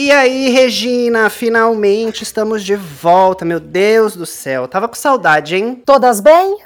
[0.00, 4.68] E aí, Regina, finalmente estamos de volta, meu Deus do céu.
[4.68, 5.82] Tava com saudade, hein?
[5.84, 6.56] Todas bem?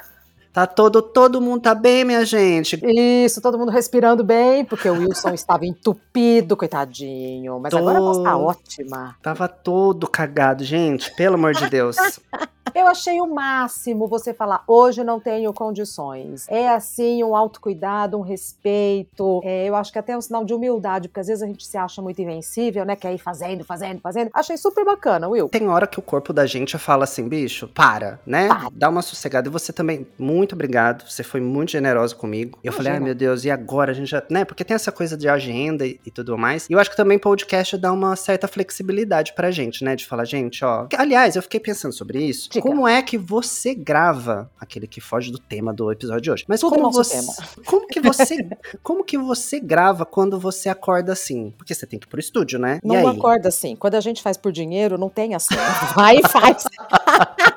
[0.53, 2.79] Tá todo, todo mundo tá bem, minha gente.
[2.85, 7.59] Isso, todo mundo respirando bem, porque o Wilson estava entupido, coitadinho.
[7.59, 7.79] Mas Tô...
[7.79, 9.15] agora a voz tá ótima.
[9.19, 11.97] Tava todo cagado, gente, pelo amor de Deus.
[12.73, 16.47] Eu achei o máximo você falar, hoje não tenho condições.
[16.49, 19.41] É assim, um autocuidado, um respeito.
[19.43, 21.65] É, eu acho que até é um sinal de humildade, porque às vezes a gente
[21.65, 22.95] se acha muito invencível, né?
[22.95, 24.31] Quer ir fazendo, fazendo, fazendo.
[24.33, 25.49] Achei super bacana, Will.
[25.49, 28.47] Tem hora que o corpo da gente fala assim, bicho, para, né?
[28.47, 28.69] Para.
[28.73, 29.47] Dá uma sossegada.
[29.47, 31.07] E você também, muito obrigado.
[31.09, 32.57] Você foi muito generosa comigo.
[32.63, 32.77] Eu Imagina.
[32.77, 34.23] falei, ai meu Deus, e agora a gente já.
[34.29, 34.45] Né?
[34.45, 36.67] Porque tem essa coisa de agenda e, e tudo mais.
[36.69, 39.95] E eu acho que também podcast dá uma certa flexibilidade pra gente, né?
[39.95, 40.87] De falar, gente, ó.
[40.97, 42.49] Aliás, eu fiquei pensando sobre isso.
[42.53, 42.67] Diga.
[42.67, 46.45] Como é que você grava aquele que foge do tema do episódio de hoje?
[46.47, 47.33] Mas Tudo como você, tema.
[47.65, 48.49] como que você,
[48.83, 51.51] como que você grava quando você acorda assim?
[51.57, 52.79] Porque você tem que ir pro estúdio, né?
[52.83, 53.75] Não acorda assim.
[53.75, 55.55] Quando a gente faz por dinheiro, não tem assim.
[55.95, 56.63] Vai e faz.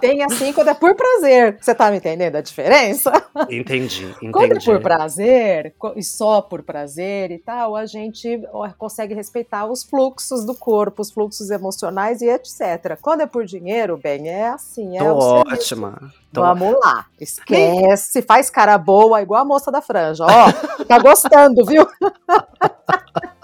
[0.00, 1.58] Tem assim quando é por prazer.
[1.60, 3.12] Você tá me entendendo a diferença?
[3.48, 4.30] Entendi, entendi.
[4.32, 8.40] Quando é por prazer, e só por prazer e tal, a gente
[8.76, 12.98] consegue respeitar os fluxos do corpo, os fluxos emocionais e etc.
[13.00, 14.96] Quando é por dinheiro, bem, é assim.
[14.96, 16.12] É Tô ótima.
[16.32, 16.42] Tô...
[16.42, 17.06] Vamos lá.
[17.20, 20.24] Esquece, faz cara boa, igual a moça da franja.
[20.24, 21.86] Ó, tá gostando, viu?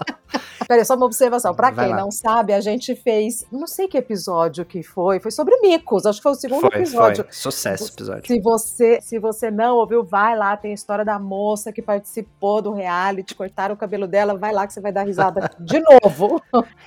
[0.67, 1.53] Peraí, só uma observação.
[1.53, 2.01] Pra Vai quem lá.
[2.01, 3.45] não sabe, a gente fez.
[3.51, 5.19] Não sei que episódio que foi.
[5.19, 6.05] Foi sobre micos.
[6.05, 7.23] Acho que foi o segundo foi, episódio.
[7.23, 7.33] Foi.
[7.33, 8.25] Sucesso episódio.
[8.25, 10.55] Se você, se você não ouviu, vai lá.
[10.57, 14.37] Tem a história da moça que participou do reality, cortaram o cabelo dela.
[14.37, 16.41] Vai lá que você vai dar risada de novo.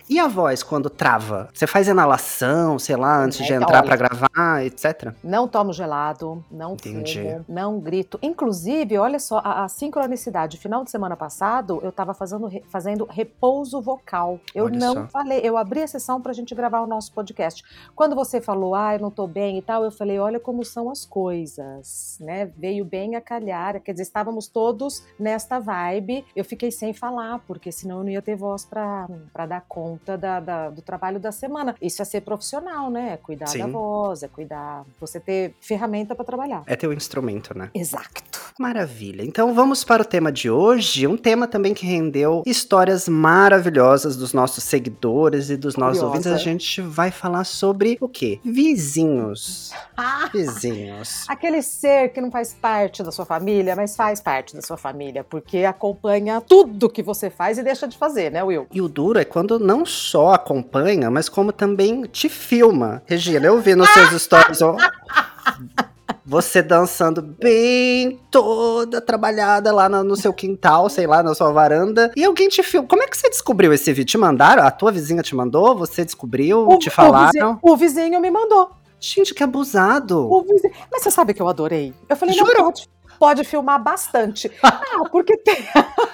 [0.08, 1.48] E a voz quando trava?
[1.52, 5.12] Você faz inalação, sei lá, antes é, de entrar para gravar, etc?
[5.22, 7.22] Não tomo gelado, não Entendi.
[7.22, 8.18] fumo, não grito.
[8.22, 10.58] Inclusive, olha só, a, a sincronicidade.
[10.58, 14.40] Final de semana passado, eu tava fazendo, fazendo repouso uso vocal.
[14.54, 15.06] Eu Olha não só.
[15.08, 17.62] falei, eu abri a sessão para a gente gravar o nosso podcast.
[17.94, 20.90] Quando você falou, ah, eu não tô bem e tal, eu falei, olha como são
[20.90, 22.46] as coisas, né?
[22.56, 26.24] Veio bem a calhar, quer dizer, estávamos todos nesta vibe.
[26.34, 29.06] Eu fiquei sem falar, porque senão eu não ia ter voz para
[29.46, 31.74] dar conta da, da, do trabalho da semana.
[31.80, 33.12] Isso é ser profissional, né?
[33.12, 33.58] É cuidar Sim.
[33.58, 36.62] da voz, é cuidar, você ter ferramenta para trabalhar.
[36.66, 37.70] É teu instrumento, né?
[37.74, 38.38] Exato.
[38.58, 39.22] Maravilha.
[39.22, 44.16] Então vamos para o tema de hoje, um tema também que rendeu histórias maravilhosas maravilhosas
[44.16, 46.06] dos nossos seguidores e dos nossos Curiosa.
[46.06, 48.38] ouvintes, a gente vai falar sobre o quê?
[48.44, 49.72] Vizinhos.
[49.96, 51.24] Ah, Vizinhos.
[51.28, 55.24] Aquele ser que não faz parte da sua família, mas faz parte da sua família,
[55.24, 58.66] porque acompanha tudo que você faz e deixa de fazer, né, Will?
[58.72, 63.02] E o duro é quando não só acompanha, mas como também te filma.
[63.06, 64.60] Regina, eu vi nos seus stories.
[66.28, 72.12] Você dançando bem toda trabalhada lá no, no, seu quintal, sei lá, na sua varanda.
[72.14, 72.86] E alguém te filma.
[72.86, 74.10] Como é que você descobriu esse vídeo?
[74.10, 74.62] Te mandaram?
[74.62, 75.74] A tua vizinha te mandou?
[75.78, 76.68] Você descobriu?
[76.68, 77.24] O, te falaram?
[77.24, 78.70] O vizinho, o vizinho, me mandou.
[79.00, 80.28] Gente, que abusado.
[80.42, 80.74] Vizinho...
[80.92, 81.94] Mas você sabe que eu adorei?
[82.06, 82.52] Eu falei, Juro?
[82.58, 82.86] não, pode,
[83.18, 84.50] pode filmar bastante.
[84.62, 85.56] ah, porque tem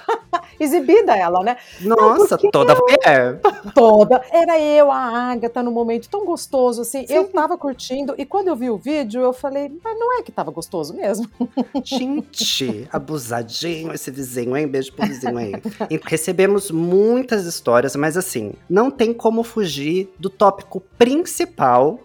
[0.59, 1.57] exibida ela, né?
[1.81, 3.39] Nossa, toda mulher.
[3.73, 4.21] Toda.
[4.31, 7.05] Era eu, a Agatha, no momento tão gostoso, assim.
[7.05, 7.13] Sim.
[7.13, 10.31] Eu tava curtindo, e quando eu vi o vídeo, eu falei, mas não é que
[10.31, 11.29] tava gostoso mesmo?
[11.83, 14.67] Gente, abusadinho esse vizinho, hein?
[14.67, 15.53] Beijo pro vizinho aí.
[15.89, 21.99] E recebemos muitas histórias, mas assim, não tem como fugir do tópico principal,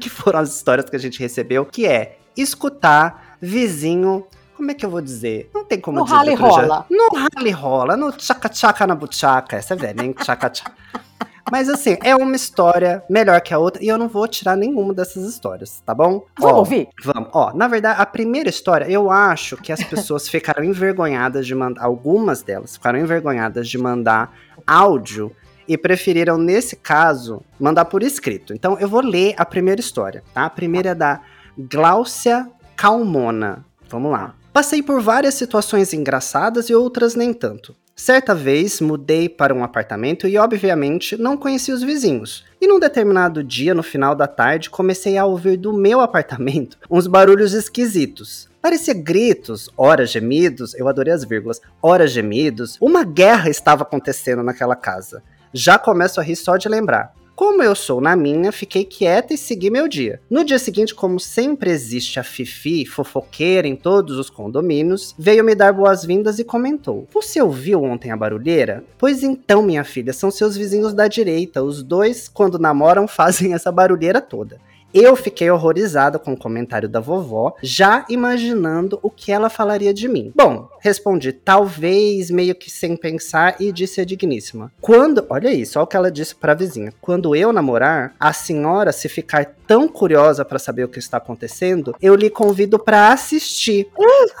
[0.00, 4.86] que foram as histórias que a gente recebeu, que é escutar vizinho como é que
[4.86, 5.50] eu vou dizer?
[5.52, 6.16] Não tem como no dizer.
[6.16, 6.86] Rally rola.
[6.88, 9.56] No rally rola, no tchaca-tchaca na buchaca.
[9.56, 10.12] Essa é velha, hein?
[10.12, 10.72] Tchaca-tchaca.
[11.50, 14.94] Mas assim, é uma história melhor que a outra e eu não vou tirar nenhuma
[14.94, 16.24] dessas histórias, tá bom?
[16.38, 16.88] Vamos Ó, ouvir?
[17.02, 17.28] Vamos.
[17.34, 21.84] Ó, na verdade, a primeira história, eu acho que as pessoas ficaram envergonhadas de mandar,
[21.84, 24.34] algumas delas ficaram envergonhadas de mandar
[24.66, 25.36] áudio
[25.68, 28.54] e preferiram, nesse caso, mandar por escrito.
[28.54, 30.46] Então eu vou ler a primeira história, tá?
[30.46, 31.20] A primeira é da
[31.58, 33.64] Gláucia Calmona.
[33.88, 34.34] Vamos lá.
[34.52, 37.74] Passei por várias situações engraçadas e outras nem tanto.
[37.96, 42.44] Certa vez mudei para um apartamento e, obviamente, não conheci os vizinhos.
[42.60, 47.06] E num determinado dia, no final da tarde, comecei a ouvir do meu apartamento uns
[47.06, 48.48] barulhos esquisitos.
[48.60, 52.76] Parecia gritos, ora gemidos, eu adorei as vírgulas, ora gemidos.
[52.80, 55.22] Uma guerra estava acontecendo naquela casa.
[55.52, 57.14] Já começo a rir só de lembrar.
[57.36, 60.20] Como eu sou na minha, fiquei quieta e segui meu dia.
[60.30, 65.52] No dia seguinte, como sempre existe a Fifi, fofoqueira em todos os condomínios, veio me
[65.52, 68.84] dar boas-vindas e comentou: Você ouviu ontem a barulheira?
[68.96, 71.60] Pois então, minha filha, são seus vizinhos da direita.
[71.60, 74.60] Os dois, quando namoram, fazem essa barulheira toda.
[74.94, 80.06] Eu fiquei horrorizada com o comentário da vovó, já imaginando o que ela falaria de
[80.06, 80.32] mim.
[80.36, 84.70] Bom, respondi talvez meio que sem pensar e disse a digníssima.
[84.80, 86.92] Quando, olha isso, olha o que ela disse para a vizinha.
[87.00, 91.94] Quando eu namorar, a senhora se ficar tão curiosa para saber o que está acontecendo,
[92.00, 93.88] eu lhe convido para assistir.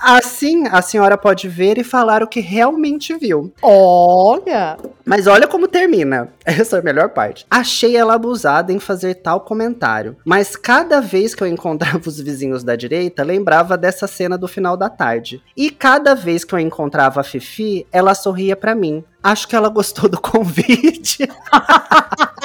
[0.02, 3.52] Assim, a senhora pode ver e falar o que realmente viu.
[3.62, 4.76] Olha!
[5.04, 6.32] Mas olha como termina.
[6.44, 7.46] Essa é a melhor parte.
[7.50, 12.64] Achei ela abusada em fazer tal comentário, mas cada vez que eu encontrava os vizinhos
[12.64, 15.42] da direita, lembrava dessa cena do final da tarde.
[15.56, 19.04] E cada vez que eu encontrava a Fifi, ela sorria para mim.
[19.22, 21.28] Acho que ela gostou do convite.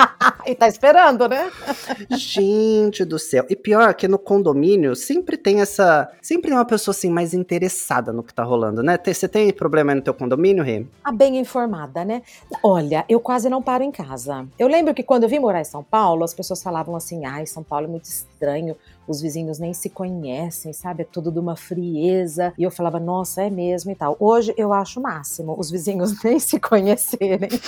[0.46, 1.52] e tá esperando, né?
[2.12, 3.46] Gente do céu.
[3.50, 6.12] E pior que no condomínio sempre tem essa.
[6.22, 8.98] Sempre tem uma pessoa assim mais interessada no que tá rolando, né?
[9.04, 10.86] Você tem problema aí no teu condomínio, Rê?
[11.04, 12.22] A bem informada, né?
[12.64, 14.48] Olha, eu quase não paro em casa.
[14.58, 17.46] Eu lembro que quando eu vim morar em São Paulo, as pessoas falavam assim: ai,
[17.46, 18.76] São Paulo é muito estranho
[19.10, 21.02] os vizinhos nem se conhecem, sabe?
[21.02, 22.54] É tudo de uma frieza.
[22.56, 24.16] E eu falava, nossa, é mesmo e tal.
[24.20, 27.50] Hoje eu acho o máximo os vizinhos nem se conhecerem.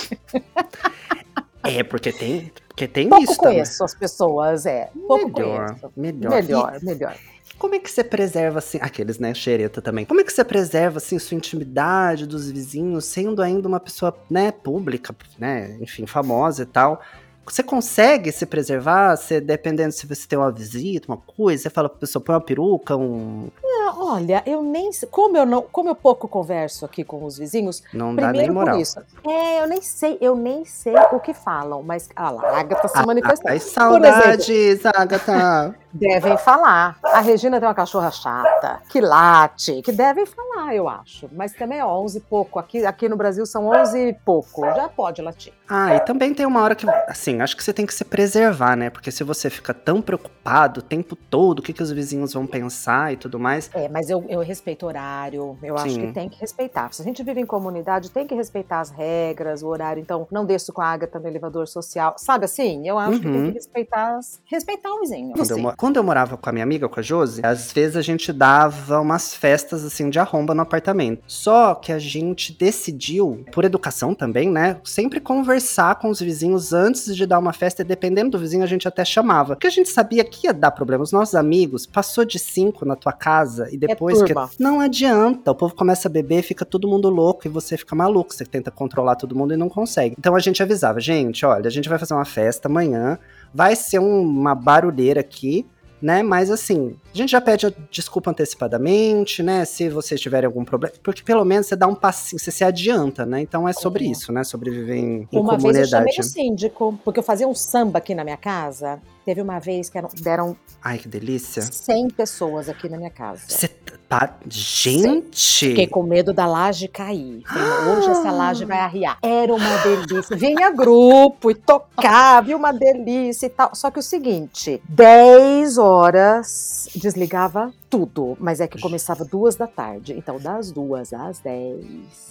[1.64, 3.84] É, porque tem, porque tem Pouco isso conheço também.
[3.86, 4.90] as pessoas, é.
[5.06, 5.92] Pouco melhor, conheço.
[5.96, 6.78] Melhor, melhor.
[6.80, 7.16] E, melhor.
[7.58, 10.04] Como é que você preserva, assim, aqueles, né, xereta também.
[10.04, 14.50] Como é que você preserva, assim, sua intimidade dos vizinhos, sendo ainda uma pessoa, né,
[14.50, 17.00] pública, né, enfim, famosa e tal,
[17.44, 19.16] você consegue se preservar?
[19.16, 22.40] Você, dependendo se você tem uma visita, uma coisa, você fala pra pessoa, põe uma
[22.40, 23.50] peruca, um.
[23.94, 27.82] Não, olha, eu nem como eu não, como eu pouco converso aqui com os vizinhos,
[27.92, 28.78] não dá nem moral.
[28.78, 32.60] Isso, é, eu nem sei, eu nem sei o que falam, mas ah lá, a
[32.60, 33.50] Agatha se ah, manifestou.
[33.50, 35.74] Ai, saudades, Agatha.
[35.92, 36.98] devem falar.
[37.02, 41.28] A Regina tem uma cachorra chata, que late, que devem falar, eu acho.
[41.32, 42.58] Mas também, ó, 11 e pouco.
[42.58, 44.62] Aqui, aqui no Brasil são 11 e pouco.
[44.62, 45.52] Já pode latir.
[45.68, 48.76] Ah, e também tem uma hora que, assim, acho que você tem que se preservar,
[48.76, 48.90] né?
[48.90, 52.46] Porque se você fica tão preocupado o tempo todo, o que, que os vizinhos vão
[52.46, 53.70] pensar e tudo mais.
[53.74, 55.56] É, mas eu, eu respeito horário.
[55.62, 55.84] Eu Sim.
[55.84, 56.92] acho que tem que respeitar.
[56.92, 60.00] Se a gente vive em comunidade, tem que respeitar as regras, o horário.
[60.00, 62.14] Então, não desço com a Agatha no elevador social.
[62.18, 62.88] Sabe assim?
[62.88, 63.18] Eu acho uhum.
[63.18, 65.32] que tem que respeitar, respeitar o vizinho.
[65.34, 68.02] Quando eu, quando eu morava com a minha amiga, com a Josi, às vezes a
[68.02, 71.22] gente dava umas festas assim de arromba no apartamento.
[71.26, 77.14] Só que a gente decidiu, por educação também, né, sempre conversar com os vizinhos antes
[77.14, 79.54] de dar uma festa, e dependendo do vizinho a gente até chamava.
[79.54, 81.02] Porque a gente sabia que ia dar problema.
[81.02, 84.34] Os nossos amigos, passou de cinco na tua casa e é depois é que.
[84.58, 88.34] Não adianta, o povo começa a beber, fica todo mundo louco e você fica maluco.
[88.34, 90.16] Você tenta controlar todo mundo e não consegue.
[90.18, 93.18] Então a gente avisava, gente, olha, a gente vai fazer uma festa amanhã,
[93.54, 95.66] vai ser uma barulheira aqui
[96.02, 96.22] né?
[96.22, 99.64] Mas assim, a gente já pede desculpa antecipadamente, né?
[99.64, 103.24] Se vocês tiverem algum problema, porque pelo menos você dá um passinho, você se adianta,
[103.24, 103.40] né?
[103.40, 104.42] Então é sobre isso, né?
[104.42, 105.72] Sobreviver em, em Uma comunidade.
[105.72, 109.00] vez eu chamei o síndico, porque eu fazia um samba aqui na minha casa.
[109.24, 110.56] Teve uma vez que deram.
[110.82, 111.62] Ai, que delícia.
[111.62, 113.42] 100 pessoas aqui na minha casa.
[113.46, 114.36] Você tá.
[114.48, 115.68] Gente!
[115.68, 117.42] Fiquei com medo da laje cair.
[117.46, 119.18] Falei, hoje essa laje vai arriar.
[119.22, 120.36] Era uma delícia.
[120.36, 123.74] Vinha grupo e tocava, e uma delícia e tal.
[123.74, 128.36] Só que o seguinte: 10 horas desligava tudo.
[128.40, 130.14] Mas é que começava duas da tarde.
[130.14, 131.84] Então, das duas às 10.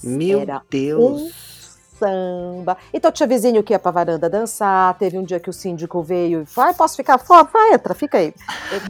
[0.03, 1.21] Meu era Deus!
[1.21, 1.60] Um
[2.01, 2.77] samba.
[2.91, 4.97] Então tinha vizinho que ia pra varanda dançar.
[4.97, 7.43] Teve um dia que o síndico veio e falou: posso ficar fora?
[7.43, 8.33] Vai, entra, fica aí.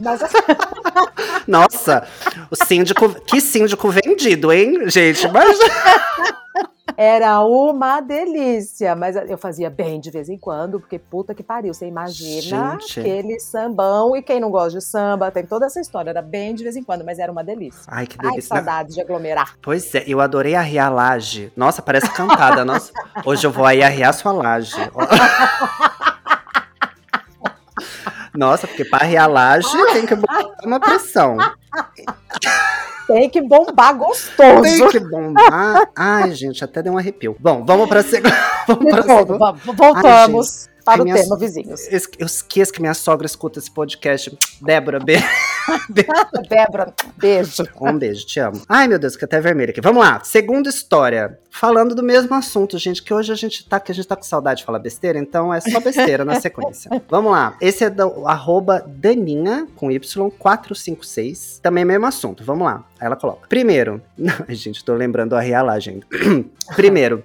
[0.00, 0.20] Mas...
[1.46, 2.06] Nossa,
[2.50, 3.08] o síndico.
[3.22, 5.28] Que síndico vendido, hein, gente?
[5.28, 5.58] Mas.
[6.96, 11.72] Era uma delícia, mas eu fazia bem de vez em quando, porque puta que pariu,
[11.72, 13.00] você imagina Gente.
[13.00, 16.62] aquele sambão e quem não gosta de samba, tem toda essa história, era bem de
[16.62, 17.82] vez em quando, mas era uma delícia.
[17.86, 18.54] Ai, que delícia.
[18.54, 19.56] Ai, saudade de aglomerar.
[19.60, 21.52] Pois é, eu adorei arriar a laje.
[21.56, 22.92] Nossa, parece cantada, nossa.
[23.24, 24.76] Hoje eu vou aí arriar sua laje.
[28.34, 31.36] Nossa, porque para arriar a laje tem que botar uma pressão.
[33.12, 34.62] Tem que bombar gostoso.
[34.62, 35.90] Tem que bombar.
[35.94, 37.36] Ai, gente, até deu um arrepio.
[37.38, 38.34] Bom, vamos para a segunda.
[39.76, 40.66] Voltamos.
[40.66, 41.80] Ai, para Ai, o tema, vizinhos.
[42.18, 44.36] Eu esqueço que minha sogra escuta esse podcast.
[44.60, 45.24] Débora, beijo.
[46.48, 47.64] Débora, beijo.
[47.80, 48.60] Um beijo, te amo.
[48.68, 49.80] Ai, meu Deus, que até vermelho aqui.
[49.80, 50.20] Vamos lá.
[50.24, 51.38] Segunda história.
[51.50, 54.22] Falando do mesmo assunto, gente, que hoje a gente tá, que a gente tá com
[54.22, 56.90] saudade de falar besteira, então é só besteira na sequência.
[57.08, 57.56] Vamos lá.
[57.60, 61.60] Esse é do arroba Daninha, com Y456.
[61.60, 62.42] Também mesmo assunto.
[62.44, 62.84] Vamos lá.
[62.98, 63.46] Aí ela coloca.
[63.48, 64.00] Primeiro.
[64.48, 66.02] Gente, tô lembrando a realagem.
[66.74, 67.22] Primeiro,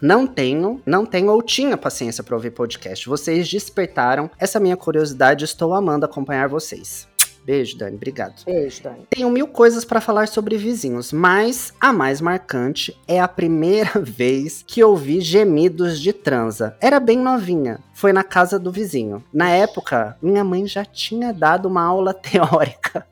[0.00, 3.08] não tenho, não tenho ou tinha paciência para ouvir podcast.
[3.08, 7.08] Vocês despertaram essa minha curiosidade, estou amando acompanhar vocês.
[7.44, 8.44] Beijo, Dani, obrigado.
[8.44, 9.06] Beijo, Dani.
[9.10, 14.64] Tenho mil coisas para falar sobre vizinhos, mas a mais marcante é a primeira vez
[14.66, 16.76] que ouvi gemidos de transa.
[16.80, 19.22] Era bem novinha, foi na casa do vizinho.
[19.32, 23.06] Na época, minha mãe já tinha dado uma aula teórica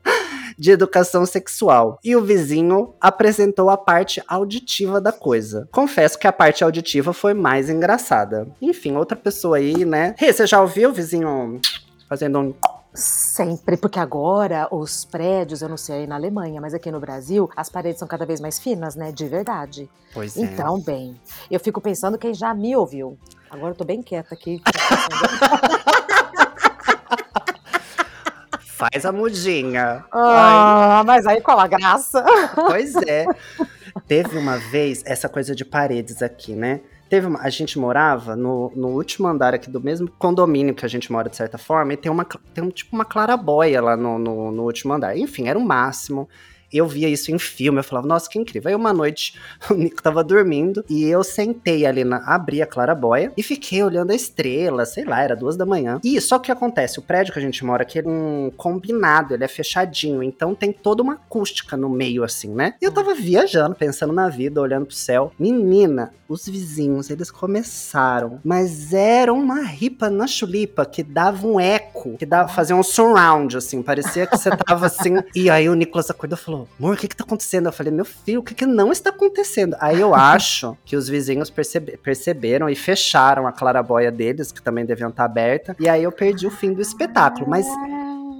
[0.57, 1.99] de educação sexual.
[2.03, 5.67] E o vizinho apresentou a parte auditiva da coisa.
[5.71, 8.47] Confesso que a parte auditiva foi mais engraçada.
[8.61, 10.15] Enfim, outra pessoa aí, né?
[10.17, 11.59] Rê, você já ouviu o vizinho
[12.07, 12.53] fazendo um
[12.93, 17.49] Sempre, porque agora os prédios, eu não sei aí na Alemanha, mas aqui no Brasil,
[17.55, 19.11] as paredes são cada vez mais finas, né?
[19.11, 19.89] De verdade.
[20.13, 20.41] Pois é.
[20.41, 21.19] Então, bem,
[21.49, 23.17] eu fico pensando quem já me ouviu.
[23.49, 24.61] Agora eu tô bem quieta aqui.
[28.59, 30.05] Faz a mudinha.
[30.11, 32.23] Ah, mas aí qual a graça?
[32.53, 33.25] Pois é.
[34.07, 36.81] Teve uma vez essa coisa de paredes aqui, né?
[37.13, 40.89] Teve uma, a gente morava no, no último andar aqui do mesmo condomínio que a
[40.89, 44.17] gente mora, de certa forma, e tem uma tem um, tipo uma clarabóia lá no,
[44.17, 45.15] no, no último andar.
[45.15, 46.27] Enfim, era o máximo
[46.77, 48.69] eu via isso em filme, eu falava, nossa, que incrível.
[48.69, 49.39] Aí uma noite
[49.69, 52.17] o Nico tava dormindo e eu sentei ali na.
[52.25, 55.99] abri a clarabóia e fiquei olhando a estrela, sei lá, era duas da manhã.
[56.03, 59.43] E só que acontece, o prédio que a gente mora aqui é um combinado, ele
[59.43, 62.75] é fechadinho, então tem toda uma acústica no meio, assim, né?
[62.81, 65.31] E eu tava viajando, pensando na vida, olhando pro céu.
[65.37, 72.17] Menina, os vizinhos, eles começaram, mas era uma ripa na chulipa que dava um eco,
[72.17, 75.15] que dava, fazia um surround, assim, parecia que você tava assim.
[75.35, 77.67] e aí o Nicolas acordou e falou: amor, o que que tá acontecendo?
[77.67, 79.75] Eu falei, meu filho, o que que não está acontecendo?
[79.79, 84.85] Aí eu acho que os vizinhos percebe perceberam e fecharam a clarabóia deles, que também
[84.85, 87.65] deviam estar aberta, e aí eu perdi o fim do espetáculo, mas...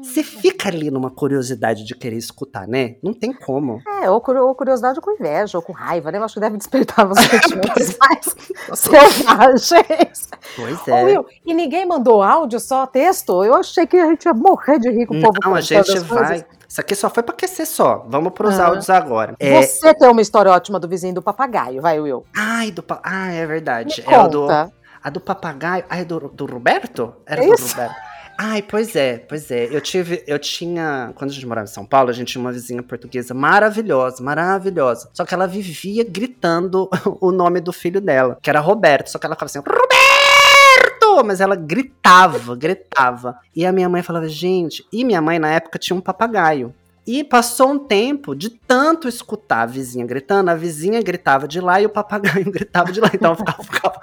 [0.04, 2.98] Você fica ali numa curiosidade de querer escutar, né?
[3.02, 3.82] Não tem como.
[4.02, 6.18] É, ou, curiosidade ou com inveja, ou com raiva, né?
[6.18, 8.36] Eu acho que deve despertar os sentimentos mais
[8.78, 10.30] selvagens.
[10.56, 11.06] Pois é.
[11.06, 13.44] Will, e ninguém mandou áudio, só texto?
[13.44, 15.38] Eu achei que a gente ia morrer de rir com o povo.
[15.44, 16.46] Não, a gente vai.
[16.68, 18.06] Isso aqui só foi pra aquecer só.
[18.10, 18.68] Vamos pros ah.
[18.68, 19.36] áudios agora.
[19.40, 19.62] É...
[19.62, 22.26] Você tem uma história ótima do vizinho do papagaio, vai, Will.
[22.36, 23.00] Ai, do pa...
[23.04, 24.02] Ah, é verdade.
[24.02, 24.38] Me é conta.
[24.38, 24.74] o do.
[25.04, 25.84] A do papagaio.
[25.90, 27.14] Ah, é do, do Roberto?
[27.26, 27.68] Era Isso.
[27.68, 28.13] do Roberto.
[28.38, 29.68] Ai, pois é, pois é.
[29.72, 32.52] Eu tive, eu tinha, quando a gente morava em São Paulo, a gente tinha uma
[32.52, 35.10] vizinha portuguesa maravilhosa, maravilhosa.
[35.14, 36.90] Só que ela vivia gritando
[37.22, 39.10] o nome do filho dela, que era Roberto.
[39.10, 41.26] Só que ela ficava assim, Roberto!
[41.26, 43.38] Mas ela gritava, gritava.
[43.56, 44.84] E a minha mãe falava, gente.
[44.92, 46.74] E minha mãe na época tinha um papagaio.
[47.06, 51.82] E passou um tempo de tanto escutar a vizinha gritando, a vizinha gritava de lá
[51.82, 53.10] e o papagaio gritava de lá.
[53.14, 54.00] Então ficava, ficava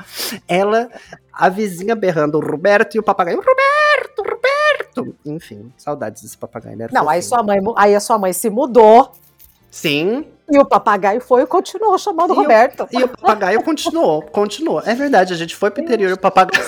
[0.47, 0.91] ela,
[1.33, 5.17] a vizinha berrando o Roberto e o papagaio, Roberto, Roberto.
[5.25, 6.77] Enfim, saudades desse papagaio.
[6.93, 9.13] Não, aí sua mãe, aí a sua mãe se mudou.
[9.71, 10.27] Sim.
[10.51, 12.89] E o papagaio foi e continuou chamando e Roberto.
[12.93, 14.83] O, e o papagaio continuou, continuou.
[14.85, 16.65] É verdade, a gente foi pro interior e o papagaio.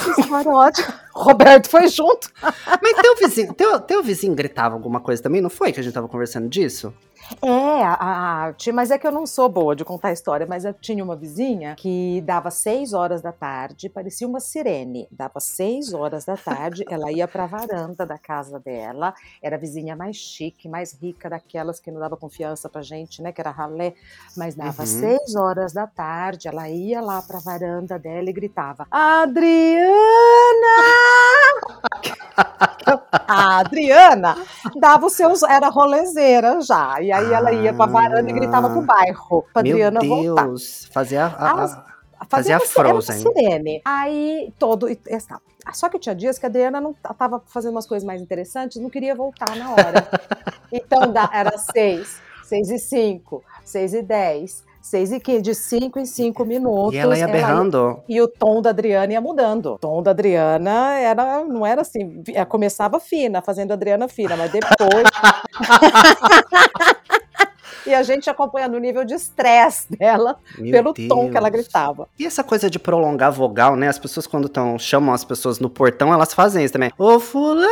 [1.12, 2.31] Roberto foi junto.
[2.83, 5.92] Mas teu vizinho, teu, teu vizinho gritava alguma coisa também, não foi que a gente
[5.92, 6.92] tava conversando disso?
[7.40, 10.64] É, a, a, mas é que eu não sou boa de contar a história, mas
[10.64, 15.07] eu tinha uma vizinha que dava seis horas da tarde, parecia uma sirene.
[15.11, 19.97] Dava seis horas da tarde, ela ia pra varanda da casa dela, era a vizinha
[19.97, 23.33] mais chique, mais rica daquelas que não dava confiança pra gente, né?
[23.33, 23.95] Que era ralé,
[24.37, 24.87] mas dava uhum.
[24.87, 29.92] seis horas da tarde, ela ia lá pra varanda dela e gritava: Adriana!
[33.26, 34.37] A Adriana
[34.79, 37.00] dava os seus, era rolezeira já.
[37.00, 40.26] E aí ah, ela ia pra varanda e gritava pro bairro, pra meu Adriana Deus,
[40.26, 40.49] voltar.
[40.93, 41.64] Fazia a, a,
[42.21, 43.19] a fazia a Frozen.
[43.19, 43.83] sirene.
[43.85, 44.88] Aí todo.
[44.88, 45.41] Estava.
[45.73, 48.91] Só que tinha dias que a Adriana não tava fazendo umas coisas mais interessantes, não
[48.91, 50.09] queria voltar na hora.
[50.73, 51.00] então
[51.33, 54.64] era seis, seis e cinco, seis e dez.
[54.82, 56.94] 6 e 15, de 5 em 5 minutos.
[56.94, 58.02] E ela ia berrando.
[58.08, 59.74] Ia, e o tom da Adriana ia mudando.
[59.74, 64.50] O tom da Adriana era, não era assim, começava fina, fazendo a Adriana fina, mas
[64.50, 65.04] depois.
[67.92, 71.08] e a gente acompanhando o nível de estresse dela Meu pelo Deus.
[71.08, 72.08] tom que ela gritava.
[72.18, 73.88] E essa coisa de prolongar vogal, né?
[73.88, 76.90] As pessoas quando tão, chamam as pessoas no portão, elas fazem isso também.
[76.99, 77.68] Ô fulano,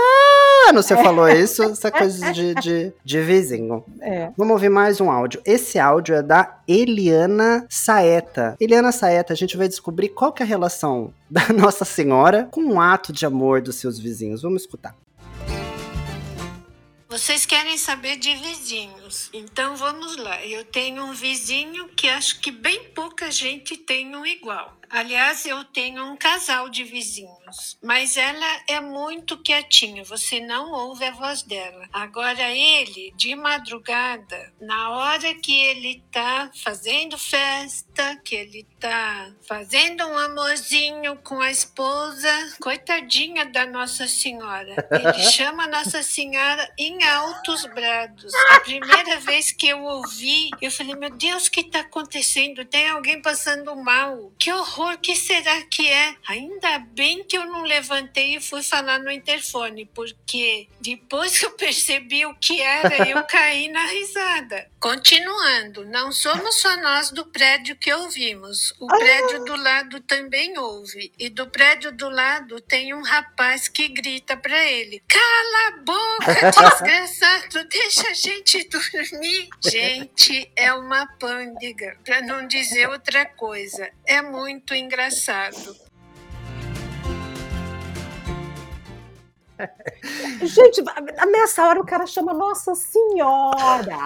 [0.74, 3.82] você falou isso, essa coisa de, de, de vizinho.
[4.00, 4.30] É.
[4.36, 5.40] Vamos ouvir mais um áudio.
[5.44, 8.56] Esse áudio é da Eliana Saeta.
[8.60, 12.60] Eliana Saeta, a gente vai descobrir qual que é a relação da Nossa Senhora com
[12.60, 14.42] o um ato de amor dos seus vizinhos.
[14.42, 14.94] Vamos escutar.
[17.10, 20.46] Vocês querem saber de vizinhos, então vamos lá.
[20.46, 24.79] Eu tenho um vizinho que acho que bem pouca gente tem um igual.
[24.90, 31.04] Aliás, eu tenho um casal de vizinhos, mas ela é muito quietinha, você não ouve
[31.04, 31.88] a voz dela.
[31.92, 40.04] Agora ele, de madrugada, na hora que ele tá fazendo festa, que ele tá fazendo
[40.06, 44.88] um amorzinho com a esposa, coitadinha da Nossa Senhora.
[44.90, 48.32] Ele chama Nossa Senhora em altos brados.
[48.50, 52.64] A primeira vez que eu ouvi, eu falei: "Meu Deus, o que tá acontecendo?
[52.64, 54.32] Tem alguém passando mal?
[54.38, 58.98] Que horror, que será que é?" Ainda bem que eu não levantei e fui falar
[58.98, 64.69] no interfone, porque depois que eu percebi o que era, eu caí na risada.
[64.80, 68.72] Continuando, não somos só nós do prédio que ouvimos.
[68.80, 71.12] O prédio do lado também ouve.
[71.18, 76.50] E do prédio do lado tem um rapaz que grita para ele: Cala a boca,
[76.50, 79.50] desgraçado, deixa a gente dormir.
[79.62, 83.90] Gente, é uma pândega, para não dizer outra coisa.
[84.06, 85.89] É muito engraçado.
[90.42, 90.82] Gente,
[91.30, 93.96] nessa hora o cara chama Nossa Senhora!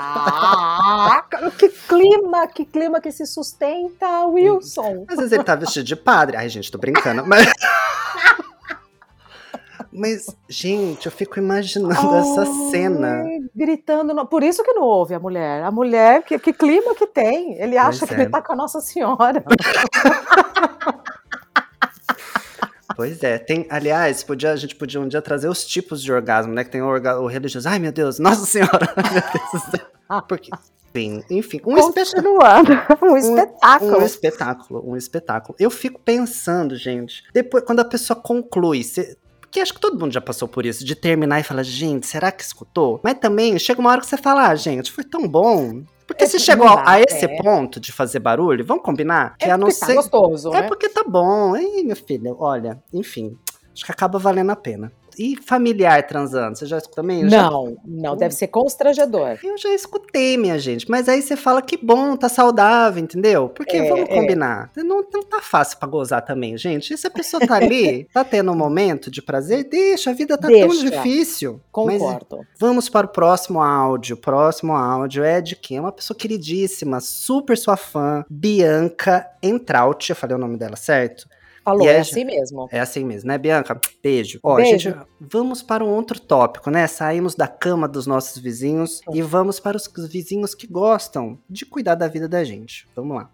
[1.58, 5.04] que clima, que clima que se sustenta, Wilson.
[5.08, 6.36] Às vezes ele tá vestido de padre.
[6.36, 7.46] Ai, gente, tô brincando, mas.
[9.96, 13.22] Mas, gente, eu fico imaginando oh, essa cena.
[13.54, 14.26] Gritando.
[14.26, 15.62] Por isso que não ouve a mulher.
[15.62, 17.54] A mulher, que, que clima que tem?
[17.60, 18.20] Ele acha pois que é.
[18.22, 19.44] ele tá com a Nossa Senhora.
[22.96, 26.52] Pois é, tem, aliás, podia, a gente podia um dia trazer os tipos de orgasmo,
[26.52, 26.64] né?
[26.64, 29.86] Que tem o, orga, o religioso, ai meu Deus, Nossa Senhora, meu Deus do céu.
[30.28, 30.50] Porque,
[30.92, 32.72] bem, enfim, um Continuando,
[33.02, 33.92] um espetáculo.
[33.92, 35.56] Um, um, espetáculo, um espetáculo.
[35.58, 40.12] Eu fico pensando, gente, depois, quando a pessoa conclui, você, porque acho que todo mundo
[40.12, 43.00] já passou por isso, de terminar e falar, gente, será que escutou?
[43.04, 45.84] Mas também chega uma hora que você fala, ah, gente, foi tão bom.
[46.06, 47.42] Porque é se chegou dá, a esse é.
[47.42, 49.34] ponto de fazer barulho, vamos combinar?
[49.40, 49.94] É que a não tá ser...
[49.94, 50.68] gostoso, É né?
[50.68, 51.56] porque tá bom.
[51.56, 53.38] Ei, meu filho, olha, enfim,
[53.72, 54.92] acho que acaba valendo a pena.
[55.18, 56.56] E familiar transando?
[56.56, 57.22] Você já também?
[57.22, 57.76] Eu não, já...
[57.84, 59.38] não, deve ser constrangedor.
[59.42, 60.88] Eu já escutei, minha gente.
[60.90, 63.48] Mas aí você fala que bom, tá saudável, entendeu?
[63.48, 64.14] Porque é, vamos é.
[64.14, 64.70] combinar.
[64.76, 64.82] É.
[64.82, 66.94] Não, não tá fácil pra gozar também, gente.
[66.94, 70.38] E se a pessoa tá ali, tá tendo um momento de prazer, deixa, a vida
[70.38, 70.66] tá deixa.
[70.66, 71.60] tão difícil.
[71.72, 72.26] Concordo.
[72.38, 74.14] Mas vamos para o próximo áudio.
[74.14, 75.78] O próximo áudio é de quem?
[75.78, 80.10] É uma pessoa queridíssima, super sua fã, Bianca Entraut.
[80.10, 81.26] Eu falei o nome dela certo?
[81.64, 82.68] Falou, é, é assim mesmo.
[82.70, 83.80] É assim mesmo, né, Bianca?
[84.02, 84.38] Beijo.
[84.42, 84.90] Ó, Beijo.
[84.90, 86.86] gente, vamos para um outro tópico, né?
[86.86, 91.94] Saímos da cama dos nossos vizinhos e vamos para os vizinhos que gostam de cuidar
[91.94, 92.86] da vida da gente.
[92.94, 93.30] Vamos lá.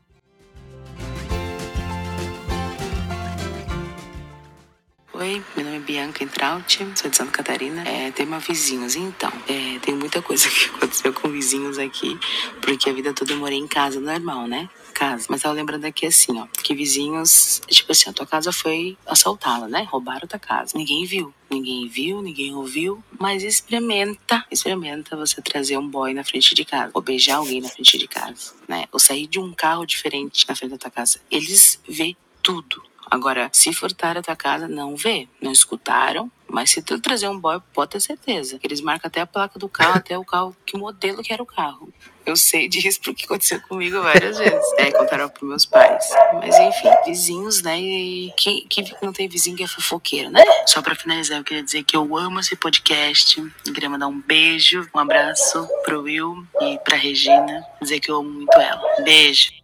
[5.20, 7.86] Oi, meu nome é Bianca Entraut, sou de Santa Catarina.
[7.86, 9.30] É, tenho uma vizinhos, então.
[9.46, 12.18] É, tem muita coisa que aconteceu com vizinhos aqui,
[12.62, 14.70] porque a vida toda eu morei em casa normal, né?
[14.94, 15.26] Casa.
[15.28, 19.68] Mas tava lembrando aqui assim, ó, que vizinhos, tipo assim, a tua casa foi assaltada,
[19.68, 19.86] né?
[19.90, 20.72] Roubaram a tua casa.
[20.74, 21.34] Ninguém viu.
[21.50, 26.92] Ninguém viu, ninguém ouviu, mas experimenta, experimenta você trazer um boy na frente de casa,
[26.94, 28.86] ou beijar alguém na frente de casa, né?
[28.90, 31.20] Ou sair de um carro diferente na frente da tua casa.
[31.30, 35.28] Eles vê tudo, Agora, se furtar a tua casa, não vê.
[35.42, 38.58] Não escutaram, mas se tu trazer um boy, pode ter certeza.
[38.62, 41.46] Eles marcam até a placa do carro, até o carro, que modelo que era o
[41.46, 41.92] carro.
[42.24, 44.72] Eu sei disso porque aconteceu comigo várias vezes.
[44.78, 46.08] É, contaram pros meus pais.
[46.34, 47.80] Mas enfim, vizinhos, né?
[47.80, 50.44] E quem, quem não tem vizinho que é fofoqueiro, né?
[50.66, 53.40] Só pra finalizar, eu queria dizer que eu amo esse podcast.
[53.66, 57.64] Eu queria mandar um beijo, um abraço pro Will e pra Regina.
[57.80, 59.02] Dizer que eu amo muito ela.
[59.02, 59.59] Beijo.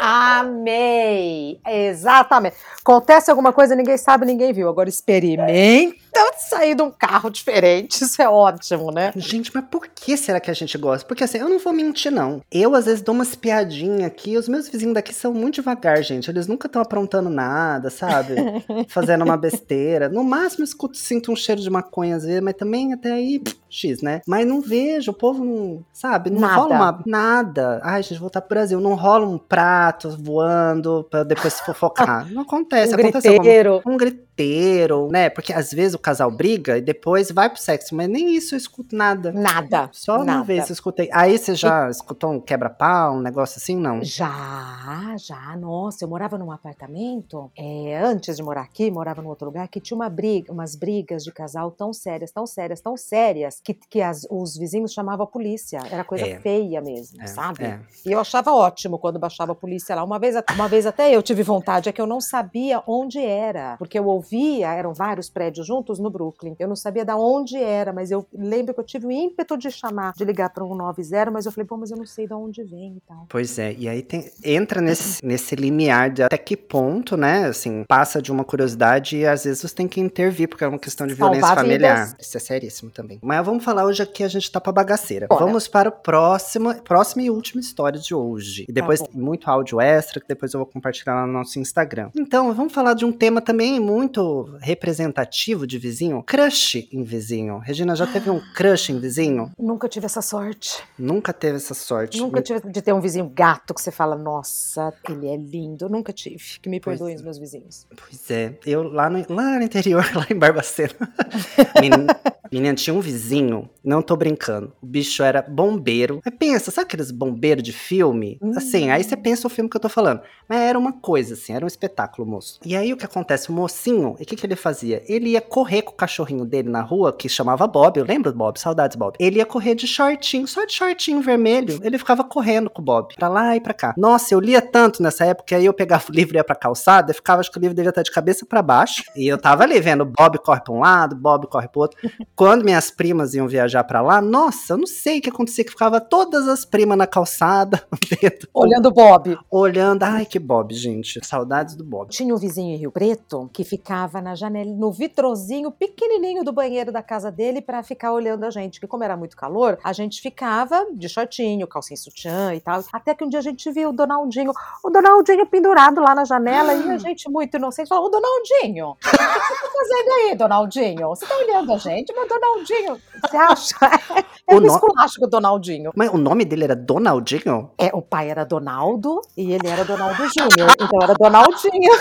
[0.00, 1.60] Amei!
[1.66, 2.56] Exatamente.
[2.80, 4.68] Acontece alguma coisa, ninguém sabe, ninguém viu.
[4.68, 5.94] Agora experimenta
[6.38, 8.02] sair de um carro diferente.
[8.04, 9.12] Isso é ótimo, né?
[9.16, 11.06] Gente, mas por que será que a gente gosta?
[11.06, 12.40] Porque assim, eu não vou mentir, não.
[12.50, 14.36] Eu, às vezes, dou umas piadinhas aqui.
[14.36, 16.30] Os meus vizinhos daqui são muito devagar, gente.
[16.30, 18.34] Eles nunca estão aprontando nada, sabe?
[18.88, 20.08] Fazendo uma besteira.
[20.08, 24.02] No máximo, escuto, sinto um cheiro de maconha às vezes, mas também até aí, X,
[24.02, 24.20] né?
[24.26, 26.30] Mas não vejo, o povo não, sabe?
[26.30, 26.54] Não nada.
[26.54, 27.80] rola uma, nada.
[27.82, 28.80] Ai, gente, voltar pro Brasil.
[28.80, 32.30] Não rola um prato voando pra depois se fofocar.
[32.30, 32.94] Não acontece.
[32.94, 33.74] Um acontece griteiro.
[33.74, 35.30] Alguma, um griteiro, né?
[35.30, 38.56] Porque às vezes o casal briga e depois vai pro sexo, mas nem isso eu
[38.56, 39.30] escuto nada.
[39.30, 39.90] Nada.
[39.92, 40.38] Só nada.
[40.38, 41.10] uma vez eu escutei.
[41.12, 41.90] Aí você já e...
[41.90, 44.02] escutou um quebra-pau, um negócio assim, não?
[44.02, 45.54] Já, já.
[45.58, 49.80] Nossa, eu morava num apartamento, é, antes de morar aqui, morava num outro lugar, que
[49.80, 54.00] tinha uma briga, umas brigas de casal tão sérias, tão sérias, tão sérias, que, que
[54.00, 55.80] as, os vizinhos chamavam a polícia.
[55.90, 56.40] Era coisa é.
[56.40, 57.64] feia mesmo, é, sabe?
[57.64, 57.80] É.
[58.06, 61.22] E eu achava ótimo quando baixava a polícia lá, uma vez, uma vez até eu
[61.22, 65.66] tive vontade, é que eu não sabia onde era, porque eu ouvia, eram vários prédios
[65.66, 69.06] juntos no Brooklyn, eu não sabia de onde era, mas eu lembro que eu tive
[69.06, 71.96] o ímpeto de chamar, de ligar para um 90, mas eu falei, pô, mas eu
[71.96, 73.26] não sei de onde vem e tal.
[73.28, 77.84] Pois é, e aí tem, entra nesse, nesse limiar de até que ponto, né, assim,
[77.88, 81.06] passa de uma curiosidade e às vezes você tem que intervir, porque é uma questão
[81.06, 82.06] de violência Salvar familiar.
[82.06, 82.26] Vidas.
[82.26, 83.18] Isso é seríssimo também.
[83.22, 85.26] Mas vamos falar hoje aqui, a gente tá pra bagaceira.
[85.28, 85.44] Bora.
[85.44, 88.64] Vamos para o próximo, próxima e última história de hoje.
[88.68, 91.58] E depois tá tem muito áudio extra, que depois eu vou compartilhar lá no nosso
[91.58, 92.10] Instagram.
[92.16, 96.22] Então, vamos falar de um tema também muito representativo de vizinho.
[96.22, 97.58] Crush em vizinho.
[97.58, 99.50] Regina, já teve um crush em vizinho?
[99.58, 100.82] Nunca tive essa sorte.
[100.98, 102.18] Nunca teve essa sorte.
[102.18, 105.88] Nunca tive de ter um vizinho gato que você fala, nossa, ele é lindo.
[105.88, 106.58] Nunca tive.
[106.60, 107.24] Que me perdoem os é.
[107.24, 107.86] meus vizinhos.
[107.96, 108.58] Pois é.
[108.66, 110.94] Eu lá no, lá no interior, lá em Barbacena.
[112.52, 114.72] Menina, tinha um vizinho, não tô brincando.
[114.82, 116.20] O bicho era bombeiro.
[116.24, 118.38] Mas pensa, sabe aqueles bombeiros de filme?
[118.56, 120.20] Assim, aí você pensa o filme que eu tô falando.
[120.48, 122.58] Mas era uma coisa, assim, era um espetáculo, moço.
[122.64, 123.50] E aí o que acontece?
[123.50, 125.02] O mocinho, o que, que ele fazia?
[125.06, 127.98] Ele ia correr com o cachorrinho dele na rua, que chamava Bob.
[127.98, 129.16] Eu lembro do Bob, saudades, Bob.
[129.18, 131.78] Ele ia correr de shortinho, só de shortinho vermelho.
[131.82, 133.94] Ele ficava correndo com o Bob, pra lá e pra cá.
[133.96, 137.12] Nossa, eu lia tanto nessa época, aí eu pegava o livro e ia pra calçada,
[137.12, 139.04] ficava, acho que o livro devia estar de cabeça para baixo.
[139.16, 141.98] E eu tava ali vendo Bob corre pra um lado, Bob corre pro outro.
[142.38, 145.72] Quando minhas primas iam viajar para lá, nossa, eu não sei o que acontecia, que
[145.72, 148.46] ficava todas as primas na calçada, vendo.
[148.54, 149.36] Olhando Bob.
[149.50, 152.10] Olhando, ai que Bob, gente, saudades do Bob.
[152.10, 156.92] Tinha um vizinho em Rio Preto que ficava na janela, no vitrozinho pequenininho do banheiro
[156.92, 160.22] da casa dele para ficar olhando a gente, que como era muito calor, a gente
[160.22, 163.92] ficava de shortinho, calcinha sutiã e tal, até que um dia a gente viu o
[163.92, 164.52] Donaldinho,
[164.84, 168.94] o Donaldinho pendurado lá na janela e a gente muito inocente falou, o Donaldinho, o
[168.94, 171.08] que você tá fazendo aí, Donaldinho?
[171.08, 173.76] Você tá olhando a gente, mas Donaldinho, você acha?
[174.50, 175.92] É o um esculacho com o Donaldinho.
[175.94, 177.70] Mas o nome dele era Donaldinho?
[177.76, 181.92] É, o pai era Donaldo e ele era Donaldo Júnior, então era Donaldinho.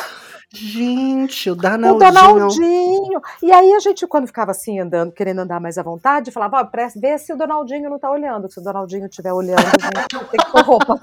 [0.53, 1.95] Gente, o Donaldinho.
[1.95, 3.21] O Donaldinho.
[3.43, 6.63] E aí a gente, quando ficava assim, andando, querendo andar mais à vontade, falava, ó,
[6.63, 8.49] oh, vê se o Donaldinho não tá olhando.
[8.49, 10.97] Se o Donaldinho estiver olhando, a gente tem que pôr roupa.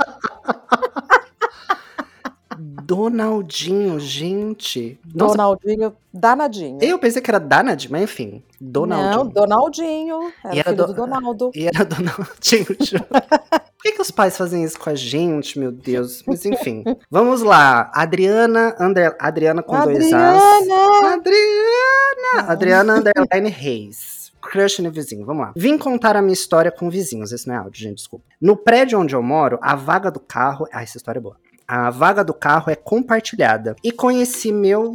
[2.86, 4.98] Donaldinho, gente.
[5.14, 5.36] Nossa.
[5.36, 6.78] Donaldinho, danadinho.
[6.82, 8.42] Eu pensei que era Danad, mas enfim.
[8.60, 9.24] Donaldinho.
[9.24, 10.32] Não, Donaldinho.
[10.44, 10.86] Era, e era do...
[10.86, 11.50] do Donaldo.
[11.54, 12.66] E era Donaldinho.
[12.76, 16.22] Por que, que os pais fazem isso com a gente, meu Deus?
[16.26, 16.84] Mas enfim.
[17.10, 17.90] Vamos lá.
[17.94, 19.16] Adriana, under...
[19.18, 20.00] Adriana com Adriana.
[20.00, 21.12] dois As.
[21.12, 22.52] Adriana!
[22.52, 25.24] Adriana Underline Reis crush no vizinho.
[25.24, 25.52] Vamos lá.
[25.56, 27.32] Vim contar a minha história com vizinhos.
[27.32, 28.26] Esse não é áudio, gente, desculpa.
[28.40, 30.66] No prédio onde eu moro, a vaga do carro.
[30.70, 33.74] Ah, essa história é boa a vaga do carro é compartilhada.
[33.82, 34.92] E conheci meu,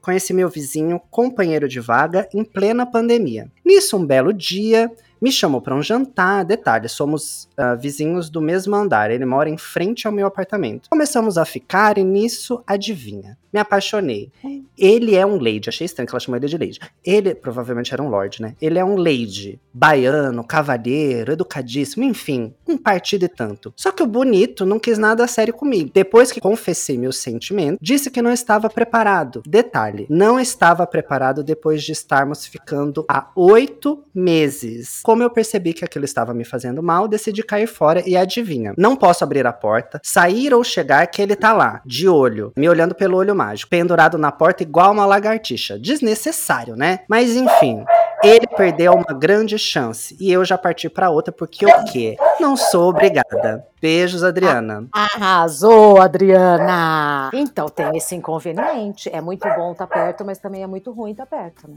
[0.00, 3.50] conheci meu vizinho, companheiro de vaga, em plena pandemia.
[3.64, 6.44] Nisso, um belo dia, me chamou para um jantar.
[6.44, 9.10] Detalhe, somos uh, vizinhos do mesmo andar.
[9.10, 10.88] Ele mora em frente ao meu apartamento.
[10.88, 13.38] Começamos a ficar e nisso, adivinha?
[13.52, 14.30] Me apaixonei.
[14.76, 15.68] Ele é um lady.
[15.68, 16.78] Achei estranho que ela chamou ele de lady.
[17.02, 18.54] Ele provavelmente era um lord, né?
[18.60, 19.58] Ele é um lady.
[19.72, 23.72] Baiano, cavalheiro, educadíssimo, enfim, um partido e tanto.
[23.74, 25.90] Só que o bonito não quis nada sério comigo.
[25.94, 29.42] Depois que confessei meus sentimentos, disse que não estava preparado.
[29.46, 35.00] Detalhe, não estava preparado depois de estarmos ficando há oito meses.
[35.06, 38.74] Como eu percebi que aquilo estava me fazendo mal, decidi cair fora e adivinha.
[38.76, 42.68] Não posso abrir a porta, sair ou chegar que ele tá lá, de olho, me
[42.68, 45.78] olhando pelo olho mágico, pendurado na porta igual uma lagartixa.
[45.78, 47.04] Desnecessário, né?
[47.08, 47.84] Mas enfim,
[48.20, 52.16] ele perdeu uma grande chance e eu já parti para outra porque o quê?
[52.40, 53.64] Não sou obrigada.
[53.80, 54.88] Beijos, Adriana.
[54.90, 57.30] Arrasou, Adriana!
[57.32, 59.08] Então tem esse inconveniente.
[59.12, 61.76] É muito bom estar tá perto, mas também é muito ruim estar tá perto, né?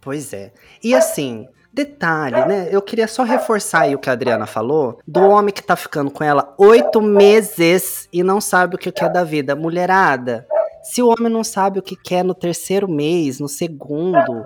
[0.00, 0.52] Pois é.
[0.80, 2.68] E assim, Detalhe, né?
[2.72, 6.10] Eu queria só reforçar aí o que a Adriana falou, do homem que tá ficando
[6.10, 9.54] com ela oito meses e não sabe o que quer da vida.
[9.54, 10.44] Mulherada,
[10.82, 14.42] se o homem não sabe o que quer no terceiro mês, no segundo,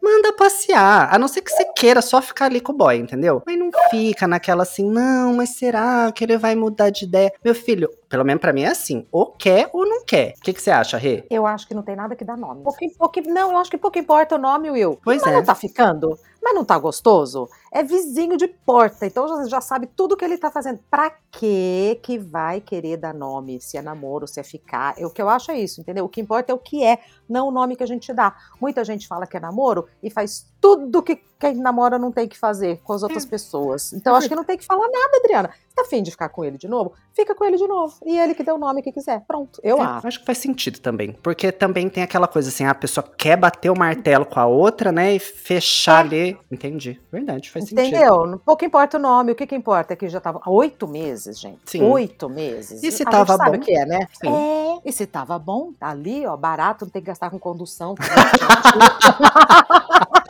[0.00, 1.12] manda passear.
[1.12, 3.42] A não ser que você queira só ficar ali com o boy, entendeu?
[3.44, 7.32] Mas não fica naquela assim, não, mas será que ele vai mudar de ideia?
[7.44, 10.34] Meu filho, pelo menos pra mim é assim, ou quer ou não quer.
[10.38, 11.24] O que, que você acha, Rê?
[11.30, 12.62] Eu acho que não tem nada que dá nome.
[12.62, 14.98] Pouco, pouco, não, eu acho que pouco importa o nome, Will.
[15.02, 15.36] Pois mas é.
[15.36, 16.18] não tá ficando?
[16.42, 17.48] Mas não tá gostoso?
[17.72, 20.78] É vizinho de porta, então já, já sabe tudo que ele tá fazendo.
[20.88, 23.60] Pra que que vai querer dar nome?
[23.60, 24.94] Se é namoro, se é ficar.
[24.98, 26.04] O que eu acho é isso, entendeu?
[26.04, 28.36] O que importa é o que é, não o nome que a gente dá.
[28.60, 32.36] Muita gente fala que é namoro e faz tudo que quem namora não tem que
[32.36, 33.28] fazer com as outras é.
[33.28, 33.92] pessoas.
[33.92, 35.48] Então acho que não tem que falar nada, Adriana.
[35.48, 36.94] Você tá afim de ficar com ele de novo?
[37.14, 37.94] Fica com ele de novo.
[38.04, 39.22] E ele que dê o nome que quiser.
[39.28, 40.06] Pronto, eu é, acho.
[40.06, 41.12] Acho que faz sentido também.
[41.22, 44.90] Porque também tem aquela coisa assim, a pessoa quer bater o martelo com a outra,
[44.90, 45.14] né?
[45.14, 46.08] E fechar é.
[46.08, 46.38] ali.
[46.50, 47.00] Entendi.
[47.12, 47.84] Verdade, faz Entendeu?
[47.84, 48.22] sentido.
[48.22, 48.42] Entendeu?
[48.44, 49.32] Pouco importa o nome.
[49.32, 51.60] O que, que importa é que já tava oito meses, gente.
[51.66, 51.82] Sim.
[51.82, 52.82] Oito meses.
[52.82, 53.44] E se a tava bom?
[53.44, 54.08] Sabe o que é, né?
[54.20, 54.34] Sim.
[54.34, 54.80] É.
[54.86, 57.94] E se tava bom, tá ali, ó, barato, não tem que gastar com condução.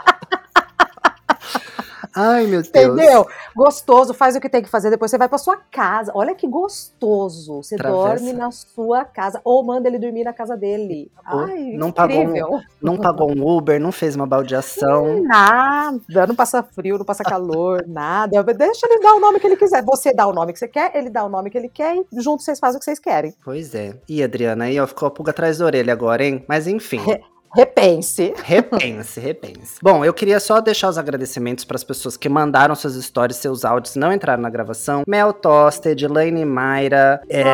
[2.17, 2.69] Ai, meu Deus.
[2.69, 3.27] Entendeu?
[3.55, 6.11] Gostoso, faz o que tem que fazer, depois você vai pra sua casa.
[6.15, 7.63] Olha que gostoso.
[7.63, 8.25] Você Travessa.
[8.25, 9.41] dorme na sua casa.
[9.45, 11.11] Ou manda ele dormir na casa dele.
[11.25, 12.49] Ai, não incrível.
[12.49, 15.23] pagou, não pagou um Uber, não fez uma baldeação.
[15.23, 18.43] Nada, não passa frio, não passa calor, nada.
[18.55, 19.83] Deixa ele dar o nome que ele quiser.
[19.85, 22.07] Você dá o nome que você quer, ele dá o nome que ele quer e
[22.23, 23.35] juntos vocês fazem o que vocês querem.
[23.45, 23.95] Pois é.
[24.09, 26.45] E Adriana, aí ó, ficou a pulga atrás da orelha agora, hein?
[26.49, 27.01] Mas enfim.
[27.55, 28.35] Repense.
[28.43, 29.79] Repense, repense.
[29.83, 33.65] Bom, eu queria só deixar os agradecimentos para as pessoas que mandaram suas histórias, seus
[33.65, 35.03] áudios, não entraram na gravação.
[35.07, 37.45] Mel Tosta, Edilane Mayra, é,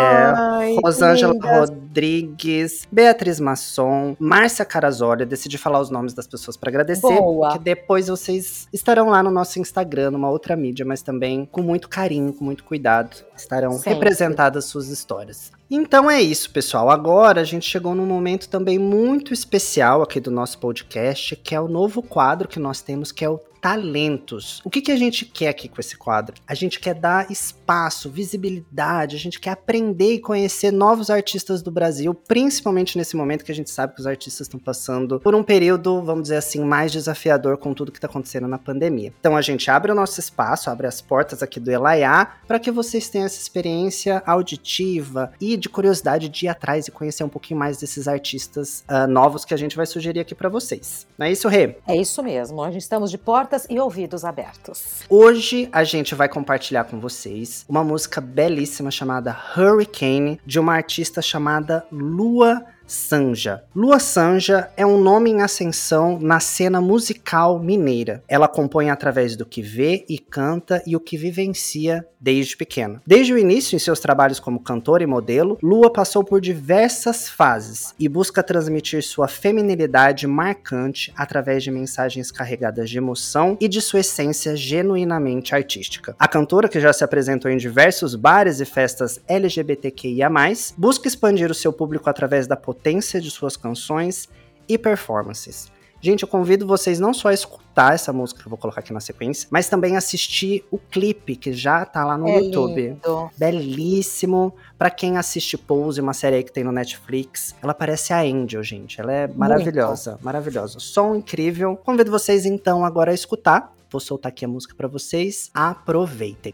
[0.83, 5.23] Rosângela Rodrigues, Beatriz Masson, Márcia Carazoli.
[5.23, 7.51] Eu decidi falar os nomes das pessoas para agradecer, Boa.
[7.51, 11.89] porque depois vocês estarão lá no nosso Instagram, numa outra mídia, mas também com muito
[11.89, 13.95] carinho, com muito cuidado, estarão Sempre.
[13.95, 15.53] representadas suas histórias.
[15.75, 16.91] Então é isso, pessoal.
[16.91, 21.61] Agora a gente chegou num momento também muito especial aqui do nosso podcast, que é
[21.63, 24.61] o novo quadro que nós temos, que é o talentos.
[24.65, 26.35] O que, que a gente quer aqui com esse quadro?
[26.49, 31.71] A gente quer dar espaço, visibilidade, a gente quer aprender e conhecer novos artistas do
[31.71, 35.45] Brasil, principalmente nesse momento que a gente sabe que os artistas estão passando por um
[35.45, 39.15] período, vamos dizer assim, mais desafiador com tudo que está acontecendo na pandemia.
[39.21, 42.71] Então a gente abre o nosso espaço, abre as portas aqui do Elaiá, para que
[42.73, 47.61] vocês tenham essa experiência auditiva e de curiosidade de ir atrás e conhecer um pouquinho
[47.61, 51.07] mais desses artistas uh, novos que a gente vai sugerir aqui para vocês.
[51.17, 51.77] Não é isso, Rê?
[51.87, 52.61] É isso mesmo.
[52.61, 55.03] Hoje estamos de porta portas e ouvidos abertos.
[55.11, 61.21] Hoje a gente vai compartilhar com vocês uma música belíssima chamada Hurricane, de uma artista
[61.21, 63.65] chamada Lua Sanja.
[63.75, 68.23] Lua Sanja é um nome em ascensão na cena musical mineira.
[68.29, 73.03] Ela compõe através do que vê e canta e o que vivencia desde pequena.
[73.07, 77.95] Desde o início em seus trabalhos como cantora e modelo, Lua passou por diversas fases
[77.99, 84.01] e busca transmitir sua feminilidade marcante através de mensagens carregadas de emoção e de sua
[84.01, 86.15] essência genuinamente artística.
[86.19, 90.31] A cantora, que já se apresentou em diversos bares e festas LGBTQIA+,
[90.77, 94.29] busca expandir o seu público através da potência potência de suas canções
[94.69, 95.71] e performances.
[96.01, 98.93] Gente, eu convido vocês não só a escutar essa música que eu vou colocar aqui
[98.93, 102.89] na sequência, mas também assistir o clipe que já tá lá no é YouTube.
[102.89, 103.31] Lindo.
[103.39, 104.53] Belíssimo.
[104.77, 108.65] Para quem assiste Pose, uma série aí que tem no Netflix, ela parece a Angel,
[108.65, 109.01] gente.
[109.01, 110.25] Ela é maravilhosa, Muito.
[110.25, 110.81] maravilhosa.
[110.81, 111.77] Som incrível.
[111.77, 113.73] Convido vocês então agora a escutar.
[113.89, 115.53] Vou soltar aqui a música para vocês.
[115.55, 116.53] Aproveitem.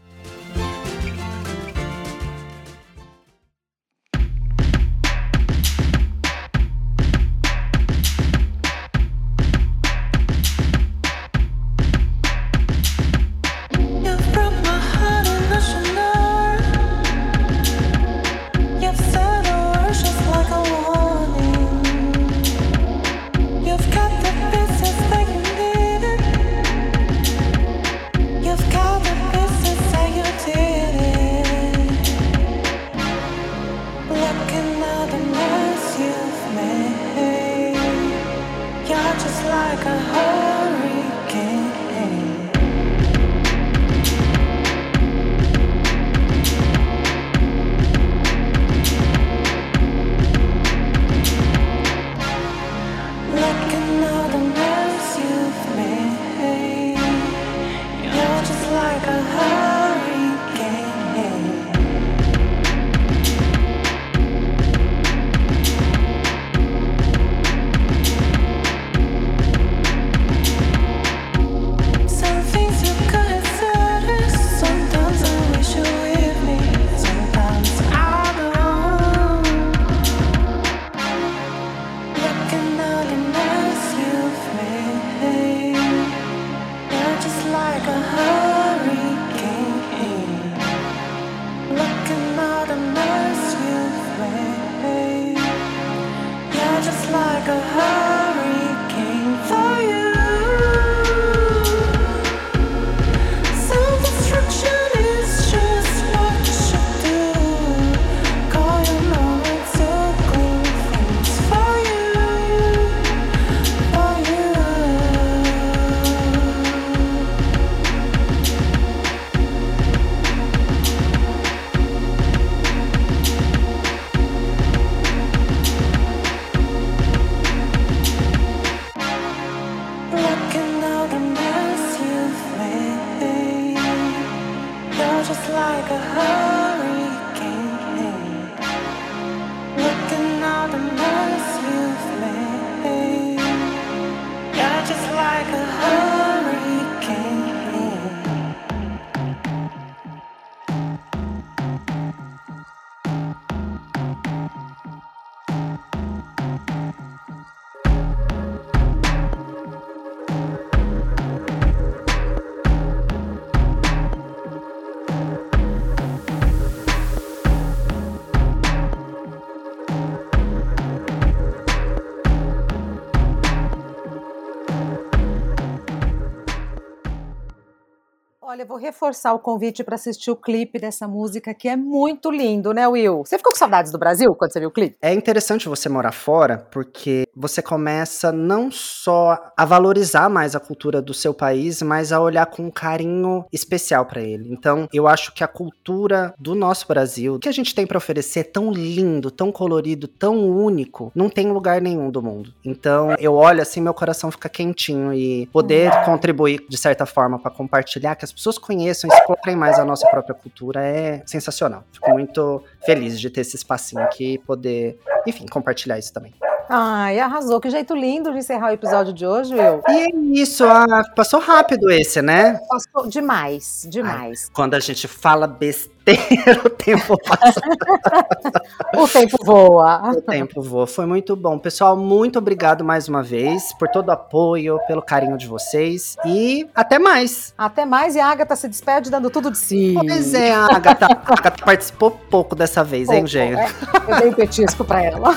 [178.59, 182.73] Olha, vou reforçar o convite para assistir o clipe dessa música que é muito lindo,
[182.73, 183.23] né, Will?
[183.23, 184.97] Você ficou com saudades do Brasil quando você viu o clipe?
[185.01, 191.01] É interessante você morar fora porque você começa não só a valorizar mais a cultura
[191.01, 194.51] do seu país, mas a olhar com um carinho especial para ele.
[194.51, 198.41] Então, eu acho que a cultura do nosso Brasil, que a gente tem para oferecer
[198.41, 202.53] é tão lindo, tão colorido, tão único, não tem lugar nenhum do mundo.
[202.65, 207.51] Então, eu olho assim, meu coração fica quentinho e poder contribuir de certa forma para
[207.51, 211.85] compartilhar que as pessoas conheçam, explorem mais a nossa própria cultura é sensacional.
[211.93, 216.33] Fico muito feliz de ter esse espacinho aqui e poder, enfim, compartilhar isso também.
[216.69, 217.59] Ai, arrasou.
[217.59, 219.81] Que jeito lindo de encerrar o episódio de hoje, Will.
[219.87, 222.59] E é isso, ah, passou rápido esse, né?
[222.69, 224.45] Passou demais, demais.
[224.45, 225.98] Ai, quando a gente fala besteira,
[226.65, 227.61] o tempo passa.
[228.95, 230.11] o tempo voa.
[230.11, 230.87] O tempo voa.
[230.87, 231.57] Foi muito bom.
[231.57, 236.15] Pessoal, muito obrigado mais uma vez por todo o apoio, pelo carinho de vocês.
[236.25, 237.53] E até mais.
[237.57, 238.15] Até mais.
[238.15, 239.95] E a Agatha se despede dando tudo de si.
[239.95, 243.59] Pois é, a Agatha, a Agatha participou pouco dessa vez, pouco, hein, gente?
[243.59, 243.67] É.
[244.07, 245.29] Eu dei um petisco pra ela.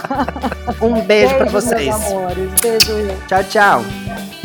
[0.80, 1.94] Um beijo, beijo pra vocês.
[2.62, 2.92] Beijo.
[3.28, 4.41] Tchau, tchau.